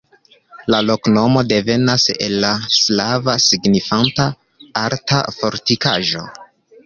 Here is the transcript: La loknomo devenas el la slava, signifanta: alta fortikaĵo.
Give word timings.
La 0.73 0.77
loknomo 0.85 1.41
devenas 1.49 2.05
el 2.13 2.37
la 2.45 2.53
slava, 2.77 3.35
signifanta: 3.49 4.27
alta 4.85 5.19
fortikaĵo. 5.39 6.25